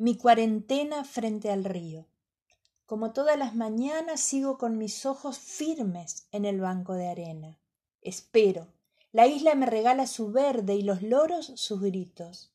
Mi 0.00 0.16
cuarentena 0.16 1.04
frente 1.04 1.50
al 1.50 1.62
río. 1.62 2.06
Como 2.86 3.12
todas 3.12 3.38
las 3.38 3.54
mañanas 3.54 4.22
sigo 4.22 4.56
con 4.56 4.78
mis 4.78 5.04
ojos 5.04 5.38
firmes 5.38 6.26
en 6.32 6.46
el 6.46 6.58
banco 6.58 6.94
de 6.94 7.06
arena. 7.06 7.60
Espero. 8.00 8.68
La 9.12 9.26
isla 9.26 9.54
me 9.56 9.66
regala 9.66 10.06
su 10.06 10.32
verde 10.32 10.74
y 10.74 10.80
los 10.80 11.02
loros 11.02 11.52
sus 11.56 11.82
gritos. 11.82 12.50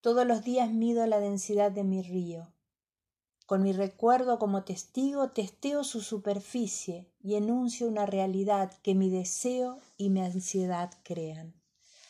Todos 0.00 0.26
los 0.26 0.42
días 0.42 0.72
mido 0.72 1.06
la 1.06 1.20
densidad 1.20 1.70
de 1.70 1.84
mi 1.84 2.00
río. 2.00 2.54
Con 3.44 3.62
mi 3.62 3.74
recuerdo 3.74 4.38
como 4.38 4.64
testigo 4.64 5.32
testeo 5.32 5.84
su 5.84 6.00
superficie 6.00 7.12
y 7.22 7.34
enuncio 7.34 7.88
una 7.88 8.06
realidad 8.06 8.72
que 8.82 8.94
mi 8.94 9.10
deseo 9.10 9.80
y 9.98 10.08
mi 10.08 10.22
ansiedad 10.22 10.94
crean. 11.02 11.60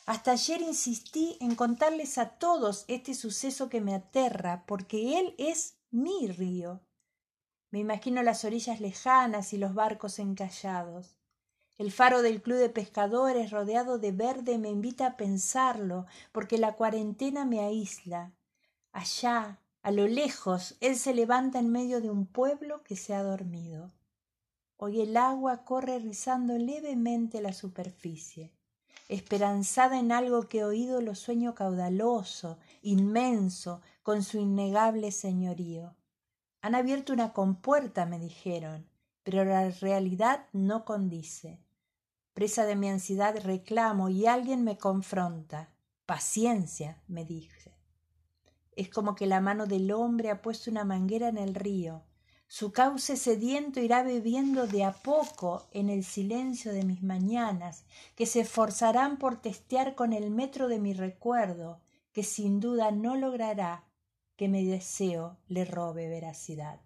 Hasta 0.07 0.31
ayer 0.31 0.61
insistí 0.61 1.37
en 1.41 1.57
contarles 1.57 2.17
a 2.17 2.39
todos 2.39 2.85
este 2.87 3.13
suceso 3.13 3.69
que 3.69 3.81
me 3.81 3.93
aterra, 3.93 4.63
porque 4.65 5.19
él 5.19 5.35
es 5.37 5.79
mi 5.91 6.29
río. 6.29 6.81
Me 7.73 7.81
imagino 7.81 8.23
las 8.23 8.45
orillas 8.45 8.81
lejanas 8.81 9.53
y 9.53 9.59
los 9.59 9.75
barcos 9.75 10.21
encallados. 10.21 11.19
El 11.77 11.91
faro 11.91 12.23
del 12.23 12.41
club 12.41 12.59
de 12.59 12.69
pescadores 12.69 13.51
rodeado 13.51 13.99
de 13.99 14.13
verde 14.13 14.59
me 14.59 14.71
invita 14.71 15.07
a 15.09 15.17
pensarlo, 15.17 16.07
porque 16.31 16.57
la 16.57 16.75
cuarentena 16.75 17.45
me 17.45 17.59
aísla. 17.59 18.33
Allá, 18.93 19.61
a 19.83 19.91
lo 19.91 20.07
lejos, 20.07 20.77
él 20.79 20.95
se 20.95 21.15
levanta 21.15 21.59
en 21.59 21.73
medio 21.73 22.01
de 22.01 22.11
un 22.11 22.27
pueblo 22.27 22.85
que 22.85 22.95
se 22.95 23.13
ha 23.13 23.25
dormido. 23.25 23.93
Hoy 24.77 25.01
el 25.01 25.17
agua 25.17 25.65
corre 25.65 25.99
rizando 25.99 26.57
levemente 26.57 27.41
la 27.41 27.53
superficie 27.53 28.53
esperanzada 29.09 29.99
en 29.99 30.13
algo 30.13 30.49
que 30.49 30.59
he 30.59 30.65
oído 30.65 31.01
lo 31.01 31.15
sueño 31.15 31.55
caudaloso, 31.55 32.59
inmenso, 32.83 33.81
con 34.03 34.23
su 34.23 34.39
innegable 34.39 35.13
señorío. 35.13 35.95
Han 36.63 36.75
abierto 36.75 37.13
una 37.13 37.33
compuerta, 37.33 38.07
me 38.07 38.19
dijeron, 38.19 38.89
pero 39.23 39.45
la 39.45 39.71
realidad 39.71 40.47
no 40.53 40.85
condice. 40.85 41.61
Presa 42.33 42.65
de 42.67 42.77
mi 42.77 42.89
ansiedad 42.89 43.37
reclamo 43.43 44.09
y 44.09 44.27
alguien 44.27 44.63
me 44.63 44.77
confronta. 44.77 45.71
Paciencia, 46.07 47.03
me 47.09 47.25
dije. 47.25 47.77
Es 48.73 48.91
como 48.91 49.15
que 49.15 49.27
la 49.27 49.41
mano 49.41 49.67
del 49.67 49.91
hombre 49.91 50.31
ha 50.31 50.43
puesto 50.43 50.71
una 50.71 50.85
manguera 50.85 51.29
en 51.29 51.39
el 51.39 51.55
río, 51.55 52.03
su 52.49 52.71
cauce 52.71 53.17
sediento 53.17 53.81
irá 53.81 54.03
bebiendo 54.03 54.67
de 54.67 54.85
a 54.85 54.93
poco 54.93 55.67
en 55.73 55.91
el 55.91 56.05
silencio 56.05 56.73
de 56.73 56.85
mis 56.85 57.03
mañanas, 57.03 57.85
que 58.15 58.25
se 58.25 58.41
esforzarán 58.41 59.19
por 59.19 59.41
testear 59.41 59.97
con 59.97 60.13
el 60.13 60.31
metro 60.31 60.69
de 60.69 60.79
mi 60.79 60.93
recuerdo, 60.93 61.81
que 62.13 62.23
sin 62.23 62.61
duda 62.61 62.93
no 62.93 63.17
logrará 63.17 63.85
que 64.37 64.49
mi 64.49 64.65
deseo 64.65 65.39
le 65.49 65.65
robe 65.65 66.09
veracidad. 66.09 66.81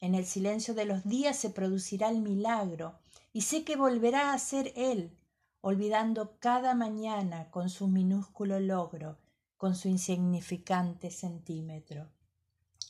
En 0.00 0.14
el 0.14 0.26
silencio 0.26 0.74
de 0.74 0.84
los 0.84 1.04
días 1.04 1.36
se 1.36 1.50
producirá 1.50 2.10
el 2.10 2.20
milagro, 2.20 2.98
y 3.32 3.42
sé 3.42 3.64
que 3.64 3.76
volverá 3.76 4.32
a 4.32 4.38
ser 4.38 4.72
él, 4.76 5.16
olvidando 5.60 6.38
cada 6.40 6.74
mañana 6.74 7.50
con 7.50 7.70
su 7.70 7.86
minúsculo 7.86 8.60
logro, 8.60 9.18
con 9.56 9.74
su 9.74 9.88
insignificante 9.88 11.10
centímetro. 11.10 12.08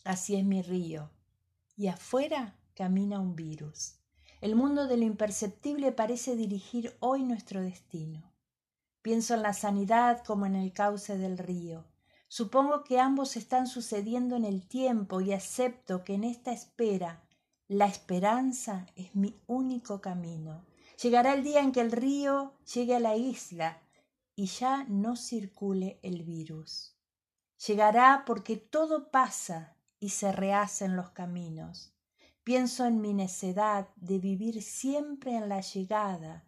Así 0.04 0.36
es 0.36 0.44
mi 0.44 0.62
río, 0.62 1.10
y 1.80 1.88
afuera 1.88 2.58
camina 2.74 3.20
un 3.20 3.34
virus. 3.34 3.94
El 4.42 4.54
mundo 4.54 4.86
de 4.86 4.98
lo 4.98 5.04
imperceptible 5.04 5.92
parece 5.92 6.36
dirigir 6.36 6.94
hoy 7.00 7.22
nuestro 7.22 7.62
destino. 7.62 8.34
Pienso 9.00 9.32
en 9.32 9.40
la 9.40 9.54
sanidad 9.54 10.22
como 10.22 10.44
en 10.44 10.56
el 10.56 10.74
cauce 10.74 11.16
del 11.16 11.38
río. 11.38 11.86
Supongo 12.28 12.84
que 12.84 13.00
ambos 13.00 13.34
están 13.34 13.66
sucediendo 13.66 14.36
en 14.36 14.44
el 14.44 14.68
tiempo 14.68 15.22
y 15.22 15.32
acepto 15.32 16.04
que 16.04 16.12
en 16.16 16.24
esta 16.24 16.52
espera 16.52 17.24
la 17.66 17.86
esperanza 17.86 18.84
es 18.94 19.14
mi 19.14 19.40
único 19.46 20.02
camino. 20.02 20.66
Llegará 21.02 21.32
el 21.32 21.42
día 21.42 21.60
en 21.60 21.72
que 21.72 21.80
el 21.80 21.92
río 21.92 22.52
llegue 22.74 22.96
a 22.96 23.00
la 23.00 23.16
isla 23.16 23.80
y 24.36 24.48
ya 24.48 24.84
no 24.84 25.16
circule 25.16 25.98
el 26.02 26.24
virus. 26.24 26.94
Llegará 27.66 28.24
porque 28.26 28.58
todo 28.58 29.10
pasa 29.10 29.79
y 30.00 30.08
se 30.08 30.32
rehacen 30.32 30.96
los 30.96 31.10
caminos. 31.10 31.92
Pienso 32.42 32.86
en 32.86 33.00
mi 33.00 33.14
necedad 33.14 33.88
de 33.96 34.18
vivir 34.18 34.62
siempre 34.62 35.36
en 35.36 35.48
la 35.48 35.60
llegada, 35.60 36.44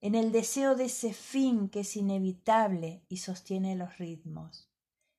en 0.00 0.14
el 0.14 0.32
deseo 0.32 0.74
de 0.74 0.86
ese 0.86 1.12
fin 1.12 1.68
que 1.68 1.80
es 1.80 1.96
inevitable 1.96 3.02
y 3.08 3.18
sostiene 3.18 3.76
los 3.76 3.98
ritmos. 3.98 4.68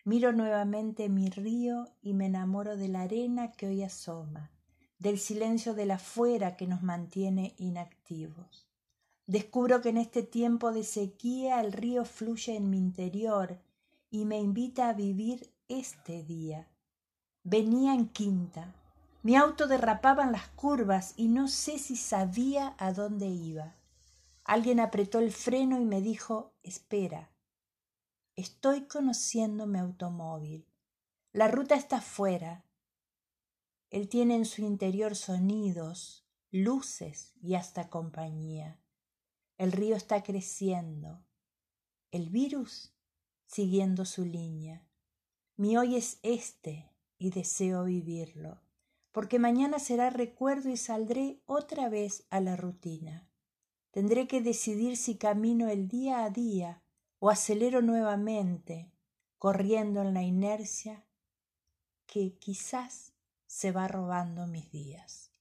Miro 0.03 0.33
nuevamente 0.33 1.09
mi 1.09 1.29
río 1.29 1.87
y 2.01 2.13
me 2.13 2.27
enamoro 2.27 2.77
de 2.77 2.87
la 2.87 3.01
arena 3.01 3.51
que 3.51 3.67
hoy 3.67 3.83
asoma, 3.83 4.51
del 4.99 5.19
silencio 5.19 5.73
de 5.73 5.85
la 5.85 5.99
fuera 5.99 6.55
que 6.55 6.65
nos 6.65 6.81
mantiene 6.81 7.53
inactivos. 7.57 8.67
Descubro 9.25 9.81
que 9.81 9.89
en 9.89 9.97
este 9.97 10.23
tiempo 10.23 10.71
de 10.71 10.83
sequía 10.83 11.59
el 11.59 11.73
río 11.73 12.05
fluye 12.05 12.55
en 12.55 12.69
mi 12.69 12.77
interior 12.77 13.59
y 14.09 14.23
me 14.23 14.39
invita 14.39 14.89
a 14.89 14.93
vivir 14.93 15.51
este 15.67 16.23
día, 16.23 16.69
Venía 17.49 17.93
en 17.93 18.09
quinta. 18.09 18.75
Mi 19.23 19.37
auto 19.37 19.67
derrapaba 19.67 20.25
en 20.25 20.33
las 20.33 20.49
curvas 20.49 21.13
y 21.15 21.29
no 21.29 21.47
sé 21.47 21.79
si 21.79 21.95
sabía 21.95 22.75
a 22.77 22.91
dónde 22.91 23.27
iba. 23.27 23.73
Alguien 24.43 24.81
apretó 24.81 25.19
el 25.19 25.31
freno 25.31 25.79
y 25.79 25.85
me 25.85 26.01
dijo 26.01 26.51
Espera. 26.61 27.31
Estoy 28.35 28.81
conociendo 28.81 29.65
mi 29.65 29.79
automóvil. 29.79 30.67
La 31.31 31.47
ruta 31.47 31.75
está 31.75 32.01
fuera. 32.01 32.65
Él 33.91 34.09
tiene 34.09 34.35
en 34.35 34.45
su 34.45 34.65
interior 34.65 35.15
sonidos, 35.15 36.27
luces 36.51 37.33
y 37.41 37.55
hasta 37.55 37.89
compañía. 37.89 38.77
El 39.57 39.71
río 39.71 39.95
está 39.95 40.21
creciendo. 40.21 41.23
El 42.11 42.29
virus 42.29 42.93
siguiendo 43.45 44.03
su 44.03 44.25
línea. 44.25 44.85
Mi 45.55 45.77
hoy 45.77 45.95
es 45.95 46.19
este, 46.23 46.91
y 47.17 47.31
deseo 47.31 47.83
vivirlo, 47.83 48.59
porque 49.11 49.39
mañana 49.39 49.79
será 49.79 50.09
recuerdo 50.09 50.69
y 50.69 50.77
saldré 50.77 51.41
otra 51.45 51.89
vez 51.89 52.25
a 52.29 52.39
la 52.39 52.55
rutina. 52.55 53.27
Tendré 53.91 54.27
que 54.27 54.41
decidir 54.41 54.97
si 54.97 55.15
camino 55.17 55.69
el 55.69 55.87
día 55.87 56.23
a 56.23 56.29
día 56.29 56.83
o 57.19 57.29
acelero 57.29 57.81
nuevamente, 57.81 58.91
corriendo 59.37 60.01
en 60.01 60.13
la 60.13 60.23
inercia 60.23 61.05
que 62.05 62.37
quizás 62.37 63.13
se 63.47 63.71
va 63.71 63.87
robando 63.87 64.45
mis 64.47 64.71
días. 64.71 65.31